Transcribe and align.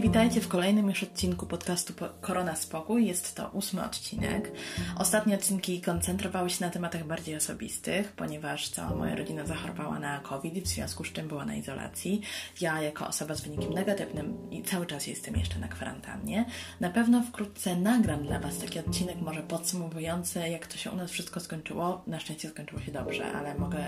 Witajcie 0.00 0.40
w 0.40 0.48
kolejnym 0.48 0.88
już 0.88 1.02
odcinku 1.02 1.46
podcastu 1.46 1.94
Korona 2.20 2.56
Spokój. 2.56 3.06
Jest 3.06 3.34
to 3.34 3.48
ósmy 3.48 3.84
odcinek. 3.84 4.52
Ostatnie 4.98 5.34
odcinki 5.34 5.80
koncentrowały 5.80 6.50
się 6.50 6.64
na 6.64 6.70
tematach 6.70 7.06
bardziej 7.06 7.36
osobistych, 7.36 8.12
ponieważ 8.12 8.68
cała 8.68 8.96
moja 8.96 9.16
rodzina 9.16 9.46
zachorowała 9.46 9.98
na 9.98 10.20
COVID, 10.20 10.64
w 10.64 10.66
związku 10.66 11.04
z 11.04 11.12
czym 11.12 11.28
była 11.28 11.44
na 11.44 11.54
izolacji. 11.54 12.20
Ja, 12.60 12.82
jako 12.82 13.06
osoba 13.06 13.34
z 13.34 13.40
wynikiem 13.40 13.72
negatywnym, 13.72 14.50
i 14.50 14.62
cały 14.62 14.86
czas 14.86 15.06
jestem 15.06 15.36
jeszcze 15.36 15.58
na 15.58 15.68
kwarantannie. 15.68 16.44
Na 16.80 16.90
pewno 16.90 17.22
wkrótce 17.22 17.76
nagram 17.76 18.22
dla 18.22 18.38
Was 18.38 18.58
taki 18.58 18.78
odcinek, 18.78 19.20
może 19.20 19.42
podsumowujący, 19.42 20.48
jak 20.48 20.66
to 20.66 20.76
się 20.76 20.90
u 20.90 20.96
nas 20.96 21.10
wszystko 21.10 21.40
skończyło. 21.40 22.02
Na 22.06 22.20
szczęście 22.20 22.48
skończyło 22.48 22.80
się 22.80 22.92
dobrze, 22.92 23.32
ale 23.32 23.54
mogę 23.54 23.78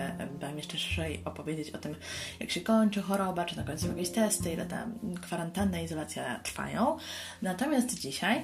Wam 0.41 0.57
jeszcze 0.57 0.77
szerzej 0.77 1.21
opowiedzieć 1.25 1.71
o 1.71 1.77
tym, 1.77 1.95
jak 2.39 2.51
się 2.51 2.61
kończy 2.61 3.01
choroba, 3.01 3.45
czy 3.45 3.57
na 3.57 3.63
końcu 3.63 3.87
jakieś 3.87 4.09
testy, 4.09 4.53
ile 4.53 4.65
ta 4.65 4.87
kwarantanna, 5.21 5.81
izolacja 5.81 5.99
izolacja 6.09 6.39
trwają. 6.43 6.97
Natomiast 7.41 7.99
dzisiaj 7.99 8.43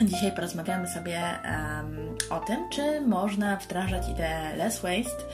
Dzisiaj 0.00 0.32
porozmawiamy 0.32 0.88
sobie 0.88 1.22
um, 1.22 2.14
o 2.30 2.40
tym, 2.40 2.68
czy 2.70 3.00
można 3.00 3.56
wdrażać 3.56 4.08
ideę 4.08 4.56
less 4.56 4.80
waste 4.80 5.24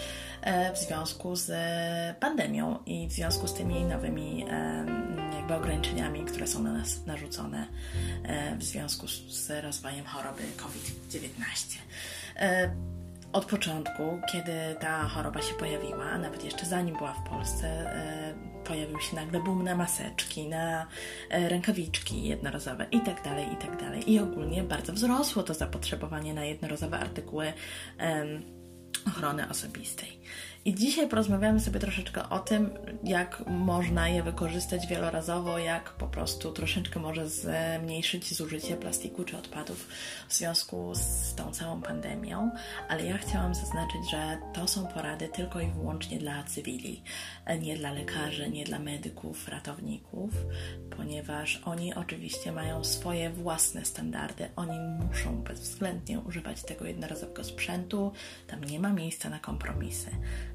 e, 0.43 0.73
w 0.73 0.79
związku 0.79 1.37
z 1.37 1.51
pandemią 2.17 2.79
i 2.87 3.09
w 3.09 3.13
związku 3.13 3.49
z 3.49 3.55
tymi 3.55 3.85
nowymi 3.85 4.47
jakby 5.37 5.55
ograniczeniami, 5.55 6.25
które 6.25 6.47
są 6.47 6.63
na 6.63 6.73
nas 6.73 7.07
narzucone 7.07 7.67
e, 8.23 8.57
w 8.57 8.63
związku 8.63 9.09
z 9.09 9.51
rozwojem 9.65 10.05
choroby 10.05 10.43
COVID-19. 10.57 11.79
E, 12.37 12.71
od 13.33 13.45
początku, 13.45 14.21
kiedy 14.33 14.53
ta 14.81 15.09
choroba 15.09 15.43
się 15.43 15.55
pojawiła, 15.55 16.19
nawet 16.19 16.45
jeszcze 16.45 16.67
zanim 16.67 16.97
była 16.97 17.13
w 17.13 17.29
Polsce, 17.29 17.93
pojawił 18.71 19.01
się 19.01 19.17
nagle 19.17 19.41
boom 19.41 19.65
na 19.65 19.75
maseczki, 19.75 20.49
na 20.49 20.87
e, 21.31 21.49
rękawiczki 21.49 22.23
jednorazowe 22.23 22.87
i 22.93 23.01
tak 23.01 23.25
dalej, 23.25 23.47
i 23.53 23.57
tak. 23.57 23.71
I 24.09 24.19
ogólnie 24.19 24.63
bardzo 24.63 24.93
wzrosło 24.93 25.43
to 25.43 25.55
zapotrzebowanie 25.55 26.35
na 26.35 26.45
jednorazowe 26.45 26.99
artykuły 26.99 27.53
ochrony 29.07 29.49
osobistej. 29.49 30.21
I 30.65 30.75
dzisiaj 30.75 31.09
porozmawiamy 31.09 31.61
sobie 31.61 31.81
troszeczkę 31.81 32.29
o 32.29 32.39
tym, 32.39 32.71
jak 33.05 33.43
można 33.47 34.09
je 34.09 34.23
wykorzystać 34.23 34.87
wielorazowo, 34.87 35.59
jak 35.59 35.91
po 35.91 36.07
prostu 36.07 36.53
troszeczkę 36.53 37.01
może 37.01 37.29
zmniejszyć 37.29 38.35
zużycie 38.35 38.77
plastiku 38.77 39.25
czy 39.25 39.37
odpadów 39.37 39.89
w 40.29 40.35
związku 40.35 40.93
z 40.95 41.35
tą 41.35 41.53
całą 41.53 41.83
pandemią. 41.83 42.51
Ale 42.89 43.07
ja 43.07 43.19
chciałam 43.19 43.55
zaznaczyć, 43.55 44.11
że 44.11 44.39
to 44.55 44.69
są 44.69 44.87
porady 44.87 45.29
tylko 45.29 45.61
i 45.61 45.71
wyłącznie 45.71 46.19
dla 46.19 46.45
cywili, 46.45 47.03
nie 47.61 47.77
dla 47.77 47.93
lekarzy, 47.93 48.51
nie 48.51 48.65
dla 48.65 48.79
medyków, 48.79 49.49
ratowników, 49.49 50.31
ponieważ 50.97 51.63
oni 51.65 51.95
oczywiście 51.95 52.53
mają 52.53 52.85
swoje 52.85 53.31
własne 53.31 53.85
standardy. 53.85 54.49
Oni 54.57 54.79
muszą 54.79 55.43
bezwzględnie 55.43 56.21
używać 56.21 56.63
tego 56.63 56.85
jednorazowego 56.85 57.45
sprzętu, 57.45 58.13
tam 58.47 58.65
nie 58.65 58.81
ma 58.81 58.93
miejsca 58.93 59.31
na 59.31 59.39
kompromisy. 59.39 60.11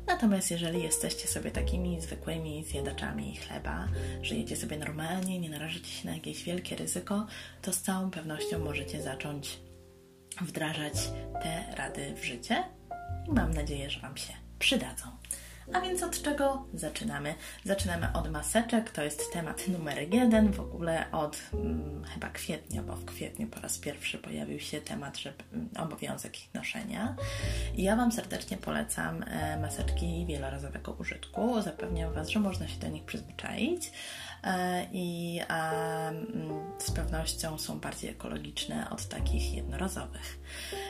Natomiast 0.07 0.51
jeżeli 0.51 0.83
jesteście 0.83 1.27
sobie 1.27 1.51
takimi 1.51 2.01
zwykłymi 2.01 2.63
zjadaczami 2.63 3.37
chleba, 3.37 3.87
żyjecie 4.21 4.55
sobie 4.55 4.77
normalnie, 4.77 5.39
nie 5.39 5.49
narażycie 5.49 5.89
się 5.91 6.07
na 6.07 6.13
jakieś 6.13 6.43
wielkie 6.43 6.75
ryzyko, 6.75 7.27
to 7.61 7.73
z 7.73 7.81
całą 7.81 8.11
pewnością 8.11 8.59
możecie 8.59 9.01
zacząć 9.01 9.59
wdrażać 10.41 10.93
te 11.43 11.75
rady 11.75 12.13
w 12.15 12.25
życie 12.25 12.63
i 13.27 13.31
mam 13.31 13.53
nadzieję, 13.53 13.89
że 13.89 13.99
Wam 13.99 14.17
się 14.17 14.33
przydadzą. 14.59 15.05
A 15.73 15.81
więc 15.81 16.03
od 16.03 16.21
czego 16.21 16.65
zaczynamy? 16.73 17.35
Zaczynamy 17.63 18.07
od 18.13 18.31
maseczek, 18.31 18.91
to 18.91 19.03
jest 19.03 19.33
temat 19.33 19.67
numer 19.67 20.13
jeden. 20.13 20.51
W 20.51 20.59
ogóle 20.59 21.11
od 21.11 21.37
hmm, 21.51 22.03
chyba 22.03 22.29
kwietnia, 22.29 22.83
bo 22.83 22.95
w 22.95 23.05
kwietniu 23.05 23.47
po 23.47 23.59
raz 23.59 23.77
pierwszy 23.77 24.17
pojawił 24.17 24.59
się 24.59 24.81
temat, 24.81 25.17
że 25.17 25.33
hmm, 25.51 25.69
obowiązek 25.77 26.39
ich 26.39 26.53
noszenia. 26.53 27.15
I 27.75 27.83
ja 27.83 27.95
Wam 27.95 28.11
serdecznie 28.11 28.57
polecam 28.57 29.23
e, 29.23 29.59
maseczki 29.59 30.25
wielorazowego 30.25 30.91
użytku. 30.91 31.61
Zapewniam 31.61 32.13
Was, 32.13 32.29
że 32.29 32.39
można 32.39 32.67
się 32.67 32.79
do 32.79 32.87
nich 32.87 33.03
przyzwyczaić. 33.03 33.91
E, 34.43 34.85
i 34.93 35.39
mm, 35.47 36.71
z 36.77 36.91
pewnością 36.91 37.57
są 37.57 37.79
bardziej 37.79 38.09
ekologiczne 38.09 38.89
od 38.89 39.07
takich 39.07 39.53
jednorazowych. 39.53 40.39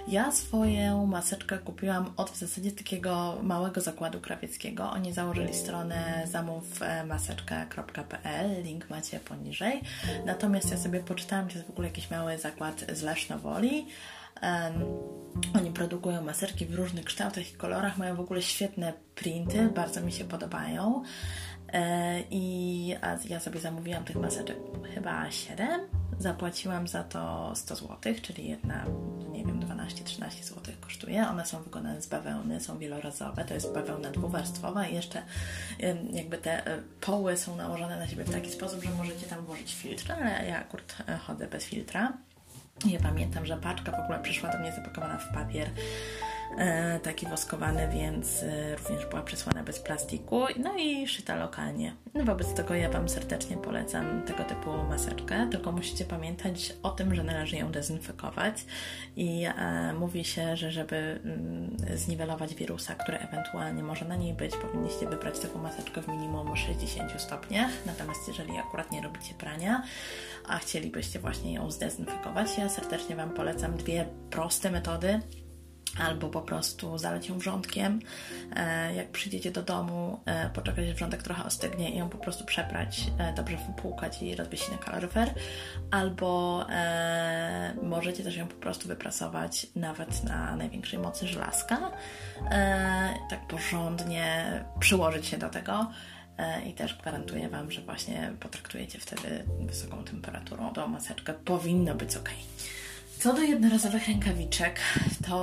Ja 0.08 0.32
swoją 0.32 1.06
maseczkę 1.06 1.58
kupiłam 1.58 2.14
od 2.18 2.30
w 2.30 2.38
zasadzie 2.38 2.72
takiego 2.72 3.38
małego 3.44 3.82
zakładu 3.82 4.22
krawieckiego. 4.22 4.65
Oni 4.80 5.14
założyli 5.14 5.54
stronę 5.54 6.24
zamówmaseczkę.pl, 6.28 8.64
link 8.64 8.90
macie 8.90 9.20
poniżej. 9.20 9.82
Natomiast 10.26 10.72
ja 10.72 10.78
sobie 10.78 11.00
poczytałam, 11.00 11.48
to 11.48 11.54
jest 11.54 11.68
w 11.68 11.70
ogóle 11.70 11.88
jakiś 11.88 12.12
mały 12.12 12.38
zakład 12.38 12.86
z 12.94 13.02
Lesznowoli. 13.02 13.88
Um, 14.42 14.74
oni 15.56 15.72
produkują 15.72 16.22
maseczki 16.22 16.66
w 16.66 16.76
różnych 16.76 17.06
kształtach 17.06 17.52
i 17.52 17.56
kolorach, 17.56 17.98
mają 17.98 18.16
w 18.16 18.20
ogóle 18.20 18.42
świetne 18.42 18.94
printy, 19.16 19.70
bardzo 19.70 20.02
mi 20.02 20.12
się 20.12 20.26
podobają. 20.26 21.04
E, 21.74 22.22
I 22.32 22.88
ja 23.30 23.40
sobie 23.40 23.60
zamówiłam 23.60 24.04
tych 24.04 24.16
maseczek 24.16 24.58
chyba 24.94 25.32
7. 25.32 25.82
Zapłaciłam 26.20 26.88
za 26.88 27.04
to 27.04 27.52
100 27.56 27.76
zł, 27.76 27.98
czyli 28.22 28.50
jedna, 28.50 28.86
nie 29.32 29.46
wiem, 29.46 29.60
12-13 29.60 30.44
zł 30.44 30.74
kosztuje. 30.82 31.28
One 31.28 31.46
są 31.46 31.64
wykonane 31.64 32.02
z 32.02 32.08
bawełny, 32.08 32.62
są 32.62 32.78
wielorazowe. 32.78 33.46
To 33.46 33.54
jest 33.54 33.74
bawełna 33.74 34.12
dwuwarstwowa 34.12 34.88
i 34.88 34.96
jeszcze 34.96 35.22
jakby 36.12 36.38
te 36.38 36.68
e, 36.68 36.82
poły 37.02 37.38
są 37.38 37.56
nałożone 37.56 38.00
na 38.00 38.08
siebie 38.08 38.24
w 38.24 38.32
taki 38.32 38.52
sposób, 38.52 38.84
że 38.84 38.90
możecie 38.90 39.26
tam 39.26 39.46
włożyć 39.46 39.76
filtr, 39.76 40.12
ale 40.12 40.46
ja 40.48 40.60
akurat 40.60 40.98
e, 41.08 41.18
chodzę 41.18 41.48
bez 41.48 41.64
filtra. 41.64 42.14
Ja 42.86 43.00
pamiętam, 43.00 43.46
że 43.46 43.58
paczka 43.58 43.92
w 43.92 44.00
ogóle 44.04 44.20
przyszła 44.20 44.52
do 44.52 44.60
mnie 44.60 44.72
zapakowana 44.72 45.18
w 45.18 45.34
papier 45.34 45.70
taki 47.04 47.26
woskowany, 47.26 47.88
więc 47.94 48.44
e, 48.44 48.76
również 48.76 49.06
była 49.06 49.22
przesłana 49.22 49.64
bez 49.64 49.80
plastiku, 49.80 50.42
no 50.60 50.78
i 50.78 51.08
szyta 51.08 51.36
lokalnie. 51.36 51.96
No 52.14 52.24
wobec 52.24 52.54
tego 52.54 52.76
ja 52.76 52.90
Wam 52.90 53.10
serdecznie 53.10 53.58
polecam 53.58 54.22
tego 54.22 54.44
typu 54.44 54.70
maseczkę, 54.90 55.48
tylko 55.52 55.72
musicie 55.72 56.06
pamiętać 56.06 56.74
o 56.84 56.90
tym, 56.90 57.16
że 57.16 57.24
należy 57.24 57.58
ją 57.58 57.72
dezynfekować. 57.72 58.66
I 59.16 59.46
e, 59.46 59.94
mówi 59.94 60.24
się, 60.24 60.58
że 60.58 60.72
żeby 60.72 61.20
mm, 61.24 61.98
zniwelować 61.98 62.56
wirusa, 62.56 62.96
który 62.96 63.18
ewentualnie 63.18 63.84
może 63.84 64.06
na 64.06 64.16
niej 64.16 64.34
być, 64.34 64.58
powinniście 64.58 65.10
wybrać 65.10 65.40
taką 65.40 65.60
maseczkę 65.60 66.02
w 66.02 66.08
minimum 66.08 66.56
60 66.56 67.22
stopniach, 67.22 67.72
natomiast 67.86 68.28
jeżeli 68.28 68.58
akurat 68.58 68.92
nie 68.92 69.02
robicie 69.02 69.34
prania, 69.34 69.84
a 70.48 70.58
chcielibyście 70.58 71.20
właśnie 71.20 71.54
ją 71.54 71.72
zdezynfekować, 71.72 72.58
ja 72.58 72.70
serdecznie 72.70 73.16
Wam 73.16 73.30
polecam 73.30 73.78
dwie 73.78 74.06
proste 74.30 74.72
metody, 74.72 75.20
albo 76.00 76.30
po 76.30 76.42
prostu 76.42 76.98
zaleć 76.98 77.30
ją 77.30 77.40
wrzątkiem. 77.40 78.00
E, 78.56 78.96
jak 78.96 79.12
przyjdziecie 79.12 79.52
do 79.52 79.64
domu, 79.64 80.20
e, 80.26 80.50
poczekać, 80.50 80.86
aż 80.86 80.96
wrzątek 80.96 81.24
trochę 81.24 81.44
ostygnie 81.44 81.92
i 81.92 81.98
ją 81.98 82.10
po 82.10 82.18
prostu 82.18 82.46
przeprać, 82.46 83.04
e, 83.18 83.34
dobrze 83.34 83.58
wypłukać 83.58 84.22
i 84.22 84.36
rozwiesić 84.36 84.72
na 84.72 84.78
kaloryfer, 84.78 85.34
albo 85.92 86.66
możecie 87.84 88.24
też 88.24 88.38
ją 88.38 88.48
po 88.48 88.56
prostu 88.56 88.88
wyprasować 88.88 89.68
nawet 89.76 90.24
na 90.24 90.56
największej 90.56 91.00
mocy 91.00 91.28
żelazka, 91.28 91.92
tak 93.30 93.48
porządnie 93.48 94.46
przyłożyć 94.80 95.26
się 95.26 95.38
do 95.38 95.50
tego 95.50 95.92
i 96.66 96.74
też 96.74 96.98
gwarantuję 96.98 97.50
Wam, 97.50 97.72
że 97.72 97.82
właśnie 97.82 98.34
potraktujecie 98.40 99.00
wtedy 99.00 99.44
wysoką 99.60 100.04
temperaturą 100.04 100.74
tą 100.74 100.88
maseczkę. 100.88 101.34
Powinno 101.34 101.96
być 101.96 102.18
ok. 102.18 102.30
Co 103.20 103.34
do 103.34 103.42
jednorazowych 103.42 104.08
rękawiczek, 104.08 104.80
to 105.28 105.36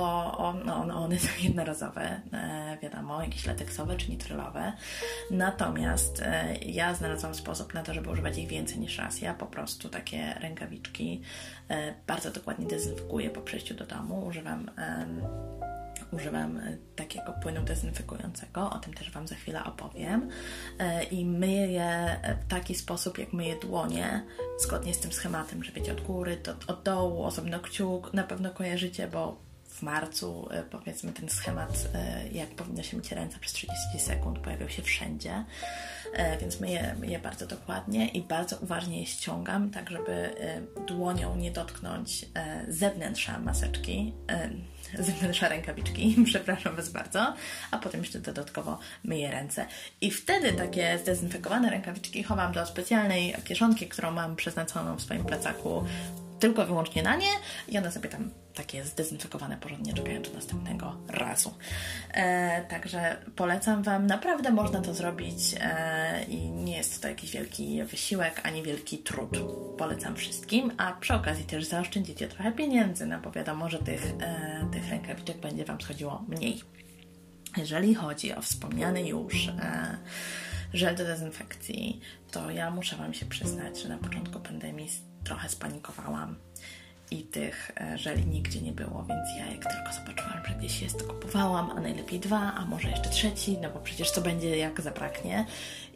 no, 0.65 1.03
one 1.03 1.19
są 1.19 1.27
jednorazowe, 1.43 2.21
e, 2.33 2.77
wiadomo, 2.81 3.21
jakieś 3.21 3.45
lateksowe 3.45 3.97
czy 3.97 4.11
nitrylowe. 4.11 4.73
Natomiast 5.31 6.21
e, 6.21 6.55
ja 6.55 6.93
znalazłam 6.93 7.35
sposób 7.35 7.73
na 7.73 7.83
to, 7.83 7.93
żeby 7.93 8.09
używać 8.09 8.37
ich 8.37 8.47
więcej 8.47 8.79
niż 8.79 8.97
raz. 8.97 9.21
Ja 9.21 9.33
po 9.33 9.45
prostu 9.45 9.89
takie 9.89 10.33
rękawiczki 10.33 11.21
e, 11.69 11.93
bardzo 12.07 12.31
dokładnie 12.31 12.67
dezynfekuję 12.67 13.29
po 13.29 13.41
przejściu 13.41 13.73
do 13.73 13.85
domu. 13.85 14.25
Używam 14.25 14.71
używam 16.15 16.57
e, 16.57 16.77
takiego 16.95 17.33
płynu 17.41 17.61
dezynfekującego, 17.61 18.69
o 18.69 18.79
tym 18.79 18.93
też 18.93 19.11
Wam 19.11 19.27
za 19.27 19.35
chwilę 19.35 19.63
opowiem. 19.63 20.29
E, 20.79 21.03
I 21.03 21.25
myję 21.25 21.67
je 21.67 22.19
w 22.45 22.47
taki 22.47 22.75
sposób, 22.75 23.17
jak 23.17 23.33
myję 23.33 23.55
dłonie, 23.59 24.23
zgodnie 24.59 24.93
z 24.93 24.99
tym 24.99 25.11
schematem, 25.11 25.63
że 25.63 25.71
wiecie, 25.71 25.91
od 25.91 26.01
góry, 26.01 26.37
do, 26.37 26.73
od 26.73 26.83
dołu, 26.83 27.23
osobno 27.23 27.59
kciuk, 27.59 28.13
na 28.13 28.23
pewno 28.23 28.51
kojarzycie, 28.51 29.07
bo 29.07 29.37
w 29.67 29.81
marcu, 29.81 30.47
e, 30.51 30.63
powiedzmy, 30.63 31.13
ten 31.13 31.29
schemat, 31.29 31.89
jak 32.31 32.49
powinno 32.49 32.83
się 32.83 32.97
myć 32.97 33.11
ręce 33.11 33.39
przez 33.39 33.53
30 33.53 33.99
sekund, 33.99 34.39
pojawiał 34.39 34.69
się 34.69 34.81
wszędzie, 34.81 35.43
więc 36.41 36.59
myję, 36.59 36.95
myję 36.99 37.19
bardzo 37.19 37.47
dokładnie 37.47 38.07
i 38.07 38.21
bardzo 38.21 38.57
uważnie 38.57 38.99
je 38.99 39.05
ściągam, 39.05 39.69
tak 39.69 39.89
żeby 39.89 40.35
dłonią 40.87 41.35
nie 41.35 41.51
dotknąć 41.51 42.25
zewnętrza 42.67 43.39
maseczki, 43.39 44.13
zewnętrzne 44.99 45.49
rękawiczki, 45.49 46.15
przepraszam 46.25 46.75
Was 46.75 46.89
bardzo, 46.89 47.33
a 47.71 47.77
potem 47.77 48.01
jeszcze 48.01 48.19
dodatkowo 48.19 48.79
myję 49.03 49.31
ręce. 49.31 49.65
I 50.01 50.11
wtedy 50.11 50.53
takie 50.53 50.97
zdezynfekowane 50.97 51.69
rękawiczki 51.69 52.23
chowam 52.23 52.53
do 52.53 52.65
specjalnej 52.65 53.35
kieszonki, 53.43 53.87
którą 53.87 54.11
mam 54.11 54.35
przeznaczoną 54.35 54.95
w 54.95 55.01
swoim 55.01 55.25
plecaku 55.25 55.85
tylko 56.39 56.65
wyłącznie 56.65 57.03
na 57.03 57.15
nie. 57.15 57.31
I 57.67 57.77
one 57.77 57.91
sobie 57.91 58.09
tam 58.09 58.42
takie 58.55 58.83
zdezynfekowane 58.83 59.57
porządnie 59.57 59.93
czekają 59.93 60.21
do 60.21 60.33
następnego 60.33 60.95
razu. 61.07 61.53
E, 62.13 62.63
także 62.63 63.17
polecam 63.35 63.83
Wam, 63.83 64.07
naprawdę 64.07 64.51
można 64.51 64.81
to 64.81 64.93
zrobić 64.93 65.55
e, 65.59 66.23
i 66.23 66.49
nie 66.51 66.77
jest 66.77 67.01
to 67.01 67.07
jakiś 67.07 67.31
wielki 67.31 67.83
wysiłek 67.83 68.41
ani 68.43 68.63
wielki 68.63 68.97
trud. 68.97 69.29
Polecam 69.77 70.15
wszystkim, 70.15 70.71
a 70.77 70.91
przy 70.91 71.13
okazji 71.13 71.45
też 71.45 71.65
zaoszczędzicie 71.65 72.27
trochę 72.27 72.51
pieniędzy, 72.51 73.05
no 73.05 73.19
bo 73.19 73.31
wiadomo, 73.31 73.69
że 73.69 73.79
tych, 73.79 74.05
e, 74.21 74.67
tych 74.73 74.89
rękawiczek 74.89 75.37
będzie 75.37 75.65
Wam 75.65 75.81
schodziło 75.81 76.25
mniej. 76.27 76.61
Jeżeli 77.57 77.95
chodzi 77.95 78.35
o 78.35 78.41
wspomniany 78.41 79.07
już 79.07 79.47
e, 79.47 79.97
żel 80.73 80.95
do 80.95 81.03
dezynfekcji, 81.03 82.01
to 82.31 82.51
ja 82.51 82.71
muszę 82.71 82.95
Wam 82.95 83.13
się 83.13 83.25
przyznać, 83.25 83.81
że 83.81 83.89
na 83.89 83.97
początku 83.97 84.39
pandemii 84.39 84.89
trochę 85.23 85.49
spanikowałam 85.49 86.35
i 87.13 87.23
tych 87.23 87.71
e, 87.81 87.97
żeli 87.97 88.25
nigdzie 88.25 88.61
nie 88.61 88.71
było, 88.71 89.05
więc 89.09 89.29
ja 89.37 89.45
jak 89.45 89.65
tylko 89.65 89.93
zobaczyłam, 89.93 90.45
że 90.47 90.55
gdzieś 90.55 90.81
jest, 90.81 91.03
kupowałam, 91.03 91.71
a 91.71 91.81
najlepiej 91.81 92.19
dwa, 92.19 92.53
a 92.53 92.65
może 92.65 92.89
jeszcze 92.89 93.09
trzeci, 93.09 93.57
no 93.61 93.69
bo 93.69 93.79
przecież 93.79 94.11
co 94.11 94.21
będzie, 94.21 94.57
jak 94.57 94.81
zabraknie. 94.81 95.45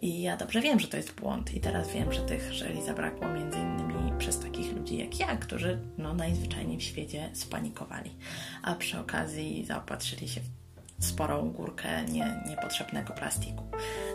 I 0.01 0.21
ja 0.21 0.37
dobrze 0.37 0.61
wiem, 0.61 0.79
że 0.79 0.87
to 0.87 0.97
jest 0.97 1.13
błąd 1.13 1.53
i 1.53 1.59
teraz 1.59 1.91
wiem, 1.91 2.13
że 2.13 2.21
tych 2.21 2.53
żeli 2.53 2.85
zabrakło 2.85 3.27
między 3.27 3.59
innymi 3.59 4.13
przez 4.17 4.39
takich 4.39 4.73
ludzi 4.73 4.97
jak 4.97 5.19
ja, 5.19 5.37
którzy 5.37 5.79
no 5.97 6.13
najzwyczajniej 6.13 6.77
w 6.77 6.83
świecie 6.83 7.29
spanikowali, 7.33 8.11
a 8.63 8.75
przy 8.75 8.99
okazji 8.99 9.65
zaopatrzyli 9.65 10.29
się 10.29 10.41
w 10.99 11.05
sporą 11.05 11.49
górkę 11.49 12.05
nie, 12.05 12.43
niepotrzebnego 12.49 13.13
plastiku. 13.13 13.63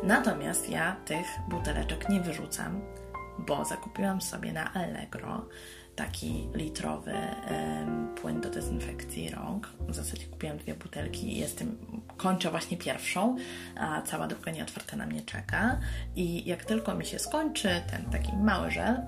Natomiast 0.03 0.71
ja 0.71 0.97
tych 1.05 1.27
buteleczek 1.49 2.09
nie 2.09 2.21
wyrzucam, 2.21 2.81
bo 3.39 3.65
zakupiłam 3.65 4.21
sobie 4.21 4.53
na 4.53 4.73
Allegro 4.73 5.49
taki 6.07 6.49
litrowy 6.55 7.15
płyn 8.21 8.41
do 8.41 8.51
dezynfekcji 8.51 9.31
rąk. 9.31 9.69
W 9.89 9.95
zasadzie 9.95 10.27
kupiłam 10.27 10.59
dwie 10.59 10.75
butelki 10.75 11.33
i 11.33 11.39
jestem, 11.39 11.79
kończę 12.17 12.51
właśnie 12.51 12.77
pierwszą, 12.77 13.37
a 13.77 14.03
cała 14.03 14.27
druga 14.27 14.53
nieotwarta 14.53 14.97
na 14.97 15.07
mnie 15.07 15.23
czeka. 15.23 15.81
I 16.17 16.49
jak 16.49 16.65
tylko 16.65 16.95
mi 16.95 17.07
się 17.07 17.19
skończy 17.19 17.69
ten 17.91 18.05
taki 18.05 18.33
mały 18.37 18.71
żel, 18.71 19.01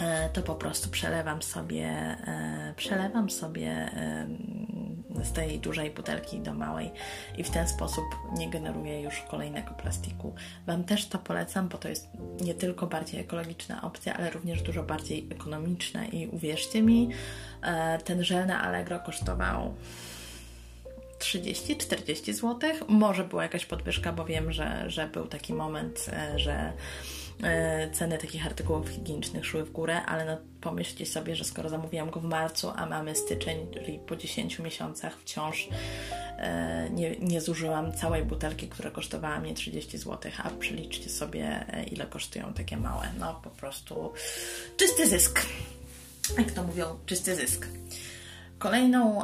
e, 0.00 0.28
to 0.28 0.42
po 0.42 0.54
prostu 0.54 0.90
przelewam 0.90 1.42
sobie, 1.42 1.86
e, 2.26 2.74
przelewam 2.76 3.30
sobie 3.30 3.90
z 5.22 5.32
tej 5.32 5.58
dużej 5.58 5.90
butelki 5.90 6.40
do 6.40 6.54
małej 6.54 6.90
i 7.38 7.44
w 7.44 7.50
ten 7.50 7.68
sposób 7.68 8.04
nie 8.36 8.50
generuję 8.50 9.00
już 9.00 9.22
kolejnego 9.30 9.70
plastiku. 9.74 10.34
Wam 10.66 10.84
też 10.84 11.06
to 11.06 11.18
polecam, 11.18 11.68
bo 11.68 11.78
to 11.78 11.88
jest 11.88 12.08
nie 12.40 12.54
tylko 12.54 12.86
bardziej 12.86 13.20
ekologiczna 13.20 13.82
opcja, 13.82 14.16
ale 14.16 14.30
również 14.30 14.62
dużo 14.62 14.82
bardziej 14.82 15.26
ekonomiczna 15.30 16.06
i 16.06 16.26
uwierzcie 16.26 16.82
mi, 16.82 17.10
e, 17.62 17.98
ten 17.98 18.24
żel 18.24 18.46
na 18.46 18.62
Allegro 18.62 19.00
kosztował 19.00 19.74
30-40 21.18 22.32
zł. 22.32 22.70
Może 22.88 23.24
była 23.24 23.42
jakaś 23.42 23.66
podwyżka, 23.66 24.12
bo 24.12 24.24
wiem, 24.24 24.52
że, 24.52 24.90
że 24.90 25.08
był 25.08 25.26
taki 25.26 25.54
moment, 25.54 26.06
e, 26.12 26.38
że 26.38 26.72
ceny 27.92 28.18
takich 28.18 28.46
artykułów 28.46 28.88
higienicznych 28.88 29.46
szły 29.46 29.64
w 29.64 29.72
górę, 29.72 30.02
ale 30.02 30.24
no 30.24 30.36
pomyślcie 30.60 31.06
sobie, 31.06 31.36
że 31.36 31.44
skoro 31.44 31.68
zamówiłam 31.68 32.10
go 32.10 32.20
w 32.20 32.24
marcu, 32.24 32.72
a 32.76 32.86
mamy 32.86 33.14
styczeń, 33.14 33.66
czyli 33.74 33.98
po 33.98 34.16
10 34.16 34.58
miesiącach 34.58 35.18
wciąż 35.18 35.68
e, 36.38 36.90
nie, 36.90 37.16
nie 37.16 37.40
zużyłam 37.40 37.92
całej 37.92 38.24
butelki, 38.24 38.68
która 38.68 38.90
kosztowała 38.90 39.40
mnie 39.40 39.54
30 39.54 39.98
zł, 39.98 40.32
a 40.44 40.50
przeliczcie 40.50 41.10
sobie, 41.10 41.64
e, 41.68 41.84
ile 41.84 42.06
kosztują 42.06 42.54
takie 42.54 42.76
małe. 42.76 43.08
No 43.18 43.40
po 43.44 43.50
prostu 43.50 44.12
czysty 44.76 45.08
zysk. 45.08 45.46
Jak 46.38 46.50
to 46.50 46.62
mówią, 46.62 46.98
czysty 47.06 47.36
zysk. 47.36 47.66
Kolejną, 48.58 49.22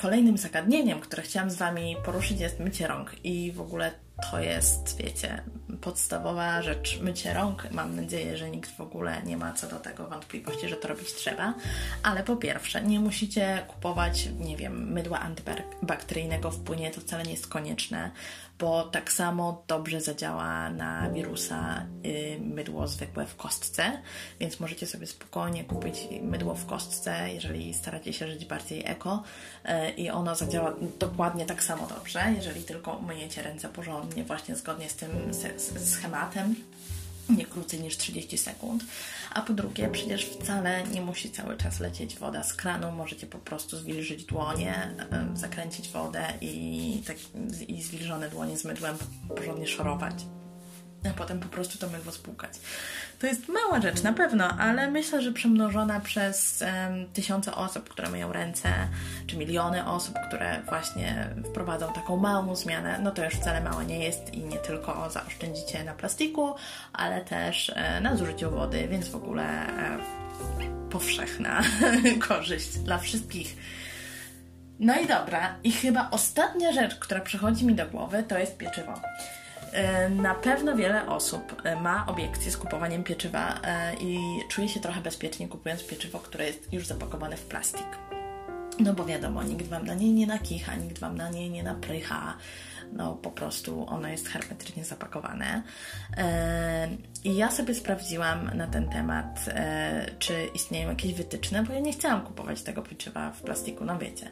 kolejnym 0.00 0.38
zagadnieniem, 0.38 1.00
które 1.00 1.22
chciałam 1.22 1.50
z 1.50 1.56
Wami 1.56 1.96
poruszyć 2.04 2.40
jest 2.40 2.60
mycie 2.60 2.86
rąk 2.86 3.14
i 3.24 3.52
w 3.52 3.60
ogóle 3.60 3.92
to 4.30 4.40
jest, 4.40 4.96
wiecie, 4.98 5.42
podstawowa 5.80 6.62
rzecz. 6.62 7.00
Mycie 7.00 7.34
rąk. 7.34 7.70
Mam 7.70 7.96
nadzieję, 7.96 8.36
że 8.36 8.50
nikt 8.50 8.76
w 8.76 8.80
ogóle 8.80 9.22
nie 9.22 9.36
ma 9.36 9.52
co 9.52 9.66
do 9.66 9.76
tego 9.76 10.06
wątpliwości, 10.06 10.68
że 10.68 10.76
to 10.76 10.88
robić 10.88 11.14
trzeba. 11.14 11.54
Ale 12.02 12.22
po 12.22 12.36
pierwsze, 12.36 12.82
nie 12.82 13.00
musicie 13.00 13.64
kupować, 13.68 14.28
nie 14.38 14.56
wiem, 14.56 14.92
mydła 14.92 15.20
antybakteryjnego 15.20 16.50
w 16.50 16.60
płynie, 16.60 16.90
to 16.90 17.00
wcale 17.00 17.22
nie 17.22 17.30
jest 17.30 17.46
konieczne 17.46 18.10
bo 18.58 18.82
tak 18.82 19.12
samo 19.12 19.64
dobrze 19.66 20.00
zadziała 20.00 20.70
na 20.70 21.10
wirusa 21.10 21.86
y, 22.06 22.38
mydło 22.40 22.88
zwykłe 22.88 23.26
w 23.26 23.36
kostce, 23.36 24.02
więc 24.40 24.60
możecie 24.60 24.86
sobie 24.86 25.06
spokojnie 25.06 25.64
kupić 25.64 26.08
mydło 26.22 26.54
w 26.54 26.66
kostce, 26.66 27.32
jeżeli 27.32 27.74
staracie 27.74 28.12
się 28.12 28.28
żyć 28.28 28.44
bardziej 28.44 28.82
eko 28.86 29.22
y, 29.64 29.90
i 29.90 30.10
ono 30.10 30.34
zadziała 30.34 30.74
dokładnie 30.98 31.46
tak 31.46 31.62
samo 31.62 31.86
dobrze, 31.86 32.32
jeżeli 32.36 32.62
tylko 32.62 33.00
myjecie 33.00 33.42
ręce 33.42 33.68
porządnie, 33.68 34.03
właśnie 34.26 34.56
zgodnie 34.56 34.90
z 34.90 34.94
tym 34.94 35.10
schematem 35.84 36.54
nie 37.28 37.46
krócej 37.46 37.80
niż 37.80 37.96
30 37.96 38.38
sekund. 38.38 38.84
A 39.30 39.42
po 39.42 39.52
drugie, 39.52 39.88
przecież 39.88 40.24
wcale 40.24 40.84
nie 40.84 41.00
musi 41.00 41.30
cały 41.30 41.56
czas 41.56 41.80
lecieć 41.80 42.18
woda 42.18 42.42
z 42.42 42.54
kranu. 42.54 42.92
Możecie 42.92 43.26
po 43.26 43.38
prostu 43.38 43.76
zwilżyć 43.76 44.24
dłonie, 44.24 44.94
zakręcić 45.34 45.88
wodę 45.88 46.24
i, 46.40 47.02
tak, 47.06 47.16
i 47.68 47.82
zwilżone 47.82 48.30
dłonie 48.30 48.58
z 48.58 48.64
mydłem 48.64 48.96
porządnie 49.36 49.66
szorować 49.66 50.14
a 51.10 51.14
potem 51.14 51.40
po 51.40 51.48
prostu 51.48 51.78
to 51.78 51.88
mydło 51.88 52.12
spłukać. 52.12 52.52
To 53.18 53.26
jest 53.26 53.48
mała 53.48 53.80
rzecz 53.80 54.02
na 54.02 54.12
pewno, 54.12 54.48
ale 54.48 54.90
myślę, 54.90 55.22
że 55.22 55.32
przemnożona 55.32 56.00
przez 56.00 56.62
um, 56.62 57.06
tysiące 57.12 57.54
osób, 57.54 57.88
które 57.88 58.10
mają 58.10 58.32
ręce, 58.32 58.68
czy 59.26 59.36
miliony 59.36 59.86
osób, 59.86 60.14
które 60.28 60.62
właśnie 60.68 61.28
wprowadzą 61.50 61.92
taką 61.92 62.16
małą 62.16 62.56
zmianę, 62.56 62.98
no 63.02 63.10
to 63.10 63.24
już 63.24 63.34
wcale 63.34 63.60
mała 63.60 63.82
nie 63.82 64.04
jest 64.04 64.34
i 64.34 64.44
nie 64.44 64.58
tylko 64.58 65.10
zaoszczędzicie 65.10 65.84
na 65.84 65.94
plastiku, 65.94 66.54
ale 66.92 67.24
też 67.24 67.72
e, 67.74 68.00
na 68.00 68.16
zużyciu 68.16 68.50
wody, 68.50 68.88
więc 68.88 69.08
w 69.08 69.16
ogóle 69.16 69.44
e, 69.44 69.98
powszechna 70.90 71.62
korzyść 72.28 72.78
dla 72.78 72.98
wszystkich. 72.98 73.56
No 74.78 75.00
i 75.00 75.06
dobra, 75.06 75.54
i 75.64 75.72
chyba 75.72 76.08
ostatnia 76.10 76.72
rzecz, 76.72 76.94
która 76.94 77.20
przychodzi 77.20 77.66
mi 77.66 77.74
do 77.74 77.86
głowy, 77.86 78.24
to 78.28 78.38
jest 78.38 78.56
pieczywo. 78.56 79.00
E, 79.74 80.08
na 80.08 80.34
pewno 80.34 80.76
wiele 80.76 81.06
osób 81.06 81.62
e, 81.64 81.76
ma 81.76 82.06
obiekcje 82.06 82.50
z 82.50 82.56
kupowaniem 82.56 83.04
pieczywa 83.04 83.60
e, 83.64 83.94
i 83.94 84.18
czuje 84.48 84.68
się 84.68 84.80
trochę 84.80 85.00
bezpiecznie 85.00 85.48
kupując 85.48 85.86
pieczywo, 85.86 86.18
które 86.18 86.46
jest 86.46 86.72
już 86.72 86.86
zapakowane 86.86 87.36
w 87.36 87.46
plastik. 87.46 87.86
No 88.80 88.94
bo 88.94 89.04
wiadomo, 89.04 89.42
nikt 89.42 89.66
Wam 89.66 89.86
na 89.86 89.94
nie 89.94 90.12
nie 90.12 90.26
nakicha, 90.26 90.74
nikt 90.74 90.98
Wam 90.98 91.16
na 91.16 91.30
nie 91.30 91.50
nie 91.50 91.62
naprycha 91.62 92.36
no 92.92 93.14
po 93.14 93.30
prostu 93.30 93.86
ono 93.88 94.08
jest 94.08 94.28
hermetycznie 94.28 94.84
zapakowane. 94.84 95.62
E, 96.16 96.88
I 97.24 97.36
ja 97.36 97.50
sobie 97.50 97.74
sprawdziłam 97.74 98.50
na 98.54 98.66
ten 98.66 98.88
temat, 98.88 99.44
e, 99.48 100.06
czy 100.18 100.34
istnieją 100.54 100.88
jakieś 100.88 101.14
wytyczne, 101.14 101.62
bo 101.62 101.72
ja 101.72 101.80
nie 101.80 101.92
chciałam 101.92 102.22
kupować 102.22 102.62
tego 102.62 102.82
pieczywa 102.82 103.30
w 103.30 103.42
plastiku, 103.42 103.84
no 103.84 103.98
wiecie. 103.98 104.30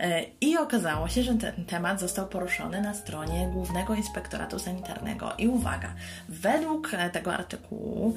E, 0.00 0.22
I 0.40 0.58
okazało 0.58 1.08
się, 1.08 1.22
że 1.22 1.34
ten 1.34 1.64
temat 1.64 2.00
został 2.00 2.28
poruszony 2.28 2.80
na 2.80 2.94
stronie 2.94 3.50
Głównego 3.52 3.94
Inspektoratu 3.94 4.58
Sanitarnego. 4.58 5.32
I 5.38 5.48
uwaga, 5.48 5.94
według 6.28 6.90
tego 7.12 7.34
artykułu 7.34 8.16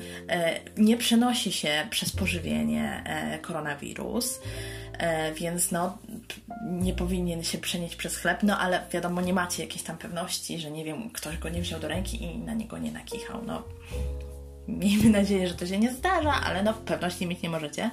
nie 0.77 0.97
przenosi 0.97 1.51
się 1.51 1.87
przez 1.89 2.11
pożywienie 2.11 3.03
koronawirus, 3.41 4.39
więc 5.35 5.71
no 5.71 5.97
nie 6.65 6.93
powinien 6.93 7.43
się 7.43 7.57
przenieść 7.57 7.95
przez 7.95 8.17
chleb, 8.17 8.43
no 8.43 8.59
ale 8.59 8.81
wiadomo, 8.91 9.21
nie 9.21 9.33
macie 9.33 9.63
jakiejś 9.63 9.83
tam 9.85 9.97
pewności, 9.97 10.59
że 10.59 10.71
nie 10.71 10.85
wiem, 10.85 11.09
ktoś 11.09 11.37
go 11.37 11.49
nie 11.49 11.61
wziął 11.61 11.79
do 11.79 11.87
ręki 11.87 12.23
i 12.23 12.37
na 12.37 12.53
niego 12.53 12.77
nie 12.77 12.91
nakichał. 12.91 13.41
No, 13.45 13.63
miejmy 14.67 15.09
nadzieję, 15.09 15.47
że 15.47 15.53
to 15.53 15.67
się 15.67 15.79
nie 15.79 15.93
zdarza, 15.93 16.33
ale 16.33 16.63
no 16.63 16.73
pewności 16.73 17.27
mieć 17.27 17.41
nie 17.41 17.49
możecie. 17.49 17.91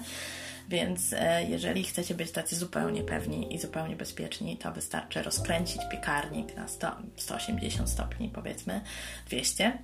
Więc 0.69 1.13
e, 1.13 1.45
jeżeli 1.45 1.85
chcecie 1.85 2.15
być 2.15 2.31
tacy 2.31 2.57
zupełnie 2.57 3.03
pewni 3.03 3.55
i 3.55 3.59
zupełnie 3.59 3.97
bezpieczni, 3.97 4.57
to 4.57 4.73
wystarczy 4.73 5.23
rozkręcić 5.23 5.83
piekarnik 5.91 6.57
na 6.57 6.69
100, 6.69 6.97
180 7.17 7.91
stopni, 7.91 8.29
powiedzmy 8.29 8.81
200, 9.27 9.79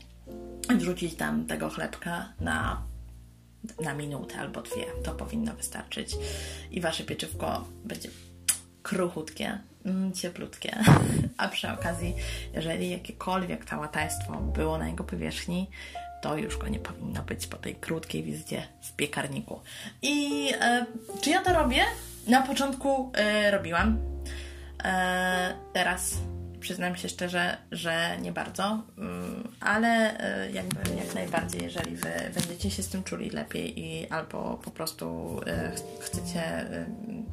wrzucić 0.76 1.14
tam 1.14 1.46
tego 1.46 1.70
chlebka 1.70 2.32
na, 2.40 2.82
na 3.82 3.94
minutę 3.94 4.38
albo 4.38 4.62
dwie. 4.62 4.84
To 5.04 5.12
powinno 5.12 5.54
wystarczyć 5.54 6.16
i 6.70 6.80
wasze 6.80 7.04
pieczywko 7.04 7.64
będzie 7.84 8.08
kruchutkie, 8.98 9.58
mm, 9.84 10.12
cieplutkie. 10.12 10.78
A 11.36 11.48
przy 11.48 11.72
okazji, 11.72 12.14
jeżeli 12.54 12.90
jakiekolwiek 12.90 13.64
całatajstwo 13.64 14.32
było 14.32 14.78
na 14.78 14.88
jego 14.88 15.04
powierzchni, 15.04 15.70
to 16.22 16.36
już 16.36 16.56
go 16.56 16.68
nie 16.68 16.78
powinno 16.78 17.22
być 17.22 17.46
po 17.46 17.56
tej 17.56 17.74
krótkiej 17.74 18.22
wizycie 18.22 18.62
w 18.82 18.92
piekarniku. 18.92 19.60
I 20.02 20.46
e, 20.60 20.86
czy 21.20 21.30
ja 21.30 21.42
to 21.42 21.52
robię? 21.52 21.80
Na 22.26 22.42
początku 22.42 23.12
y, 23.46 23.50
robiłam. 23.50 23.98
E, 24.84 25.54
teraz 25.72 26.14
przyznam 26.60 26.96
się 26.96 27.08
szczerze, 27.08 27.56
że 27.72 28.18
nie 28.22 28.32
bardzo, 28.32 28.82
mm, 28.98 29.48
ale 29.60 30.20
e, 30.20 30.50
jakby 30.50 30.80
jak 30.96 31.14
najbardziej, 31.14 31.62
jeżeli 31.62 31.96
wy 31.96 32.10
będziecie 32.34 32.70
się 32.70 32.82
z 32.82 32.88
tym 32.88 33.04
czuli 33.04 33.30
lepiej 33.30 33.80
i 33.80 34.08
albo 34.08 34.60
po 34.64 34.70
prostu 34.70 35.36
e, 35.46 35.72
chcecie 36.00 36.42
e, 36.42 36.86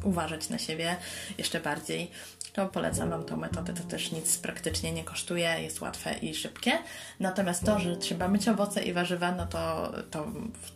uważać 0.03 0.49
na 0.49 0.57
siebie 0.57 0.95
jeszcze 1.37 1.59
bardziej, 1.59 2.11
to 2.55 2.67
polecam 2.67 3.09
Wam 3.09 3.23
tą 3.23 3.37
metodę. 3.37 3.73
To 3.73 3.83
też 3.83 4.11
nic 4.11 4.37
praktycznie 4.37 4.91
nie 4.91 5.03
kosztuje, 5.03 5.55
jest 5.61 5.81
łatwe 5.81 6.17
i 6.17 6.35
szybkie. 6.35 6.71
Natomiast 7.19 7.65
to, 7.65 7.79
że 7.79 7.97
trzeba 7.97 8.27
myć 8.27 8.47
owoce 8.47 8.83
i 8.83 8.93
warzywa, 8.93 9.31
no 9.31 9.45
to, 9.45 9.91
to, 10.11 10.27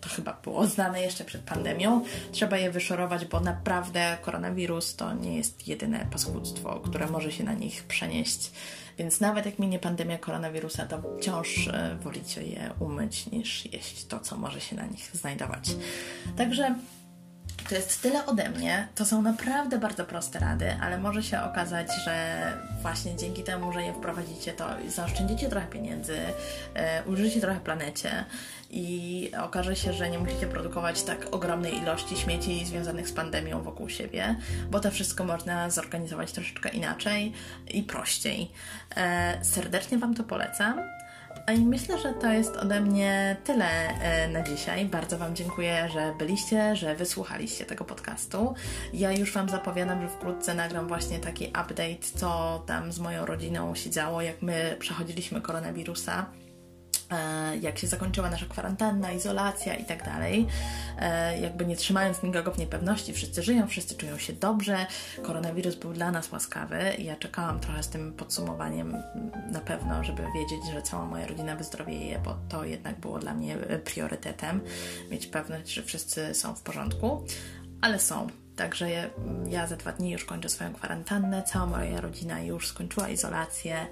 to 0.02 0.10
chyba 0.10 0.34
było 0.44 0.68
znane 0.68 1.02
jeszcze 1.02 1.26
przed 1.26 1.42
pandemią. 1.42 2.06
Trzeba 2.32 2.58
je 2.58 2.72
wyszorować, 2.72 3.26
bo 3.26 3.40
naprawdę 3.40 4.18
koronawirus 4.22 4.96
to 4.96 5.14
nie 5.14 5.38
jest 5.38 5.68
jedyne 5.68 6.08
paskudztwo, 6.12 6.80
które 6.80 7.08
może 7.08 7.32
się 7.32 7.44
na 7.44 7.54
nich 7.54 7.84
przenieść. 7.84 8.52
Więc 8.98 9.20
nawet 9.20 9.46
jak 9.46 9.60
minie 9.60 9.80
pandemia 9.80 10.18
koronawirusa, 10.18 10.86
to 10.86 11.02
wciąż 11.20 11.68
e, 11.68 11.98
wolicie 12.02 12.44
je 12.44 12.74
umyć 12.80 13.28
niż 13.32 13.74
jeść 13.74 14.06
to, 14.06 14.20
co 14.20 14.38
może 14.38 14.62
się 14.62 14.76
na 14.76 14.86
nich 14.86 15.10
znajdować. 15.14 15.70
Także 16.38 16.76
to 17.70 17.76
jest 17.76 18.02
tyle 18.02 18.26
ode 18.26 18.50
mnie. 18.50 18.88
To 18.96 19.06
są 19.06 19.22
naprawdę 19.22 19.78
bardzo 19.78 20.06
proste 20.06 20.40
rady, 20.40 20.78
ale 20.82 20.98
może 20.98 21.24
się 21.24 21.42
okazać, 21.42 21.88
że 22.06 22.38
właśnie 22.82 23.16
dzięki 23.16 23.44
temu, 23.44 23.74
że 23.74 23.84
je 23.84 23.94
wprowadzicie, 23.94 24.54
to 24.54 24.66
zaoszczędzicie 24.88 25.50
trochę 25.50 25.68
pieniędzy, 25.68 26.18
e, 26.74 27.04
użycie 27.04 27.42
trochę 27.42 27.60
planecie 27.60 28.26
i 28.70 29.32
okaże 29.44 29.76
się, 29.76 29.94
że 29.94 30.10
nie 30.10 30.20
musicie 30.20 30.48
produkować 30.48 31.04
tak 31.04 31.28
ogromnej 31.32 31.78
ilości 31.78 32.18
śmieci 32.18 32.66
związanych 32.66 33.08
z 33.08 33.12
pandemią 33.12 33.64
wokół 33.64 33.90
siebie, 33.90 34.36
bo 34.72 34.80
to 34.80 34.92
wszystko 34.92 35.24
można 35.24 35.70
zorganizować 35.70 36.32
troszeczkę 36.32 36.70
inaczej 36.70 37.34
i 37.68 37.84
prościej. 37.84 38.52
E, 38.96 39.40
serdecznie 39.46 39.98
Wam 39.98 40.16
to 40.16 40.24
polecam. 40.24 40.99
I 41.52 41.66
myślę, 41.66 42.00
że 42.00 42.14
to 42.14 42.32
jest 42.32 42.56
ode 42.56 42.82
mnie 42.82 43.38
tyle 43.44 43.66
e, 44.02 44.28
na 44.28 44.42
dzisiaj. 44.44 44.86
Bardzo 44.86 45.18
Wam 45.18 45.36
dziękuję, 45.36 45.90
że 45.94 46.14
byliście, 46.20 46.76
że 46.76 46.96
wysłuchaliście 46.96 47.66
tego 47.66 47.86
podcastu. 47.86 48.54
Ja 48.94 49.12
już 49.12 49.34
Wam 49.34 49.50
zapowiadam, 49.50 50.02
że 50.02 50.08
wkrótce 50.08 50.54
nagram 50.54 50.88
właśnie 50.88 51.20
taki 51.20 51.48
update, 51.48 51.98
co 52.16 52.64
tam 52.66 52.92
z 52.92 53.00
moją 53.00 53.26
rodziną 53.26 53.76
się 53.76 53.90
działo, 53.90 54.22
jak 54.22 54.42
my 54.42 54.76
przechodziliśmy 54.80 55.42
koronawirusa. 55.42 56.26
E, 57.12 57.58
jak 57.58 57.78
się 57.78 57.88
zakończyła 57.88 58.30
nasza 58.30 58.46
kwarantanna, 58.46 59.12
izolacja 59.12 59.76
i 59.76 59.86
tak 59.86 60.06
dalej. 60.06 60.48
E, 61.00 61.40
jakby 61.40 61.66
nie 61.66 61.76
trzymając 61.76 62.24
nikogo 62.24 62.52
w 62.52 62.58
niepewności, 62.58 63.14
wszyscy 63.14 63.44
żyją, 63.44 63.68
wszyscy 63.68 63.96
czują 63.96 64.18
się 64.18 64.34
dobrze. 64.34 64.86
Koronawirus 65.24 65.76
był 65.76 65.94
dla 65.94 66.12
nas 66.12 66.32
łaskawy 66.32 66.80
ja 67.00 67.16
czekałam 67.16 67.60
trochę 67.60 67.84
z 67.84 67.90
tym 67.90 68.14
podsumowaniem 68.14 69.04
na 69.52 69.60
pewno, 69.60 70.04
żeby 70.04 70.24
wiedzieć, 70.36 70.74
że 70.74 70.82
cała 70.82 71.06
moja 71.06 71.28
rodzina 71.28 71.56
wyzdrowieje, 71.56 72.20
bo 72.26 72.38
to 72.50 72.66
jednak 72.66 73.00
było 73.00 73.20
dla 73.20 73.34
mnie 73.34 73.58
priorytetem. 73.84 74.62
Mieć 75.12 75.28
pewność, 75.28 75.74
że 75.74 75.84
wszyscy 75.84 76.34
są 76.34 76.56
w 76.56 76.62
porządku, 76.62 77.26
ale 77.82 78.00
są. 78.00 78.28
Także 78.60 79.10
ja, 79.50 79.68
za 79.68 79.76
dwa 79.76 79.92
dni 79.92 80.12
już 80.12 80.26
kończę 80.26 80.50
swoją 80.50 80.74
kwarantannę, 80.74 81.44
cała 81.44 81.66
moja 81.66 82.02
rodzina 82.02 82.42
już 82.42 82.68
skończyła 82.68 83.10
izolację 83.10 83.88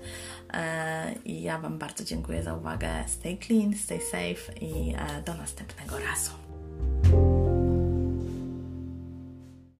e, 0.54 1.14
i 1.26 1.42
ja 1.42 1.60
Wam 1.60 1.78
bardzo 1.78 2.04
dziękuję 2.04 2.44
za 2.44 2.54
uwagę. 2.54 2.90
Stay 3.08 3.38
clean, 3.48 3.74
stay 3.74 4.02
safe 4.02 4.60
i 4.62 4.94
e, 4.98 5.22
do 5.22 5.34
następnego 5.34 6.00
razu. 6.00 6.47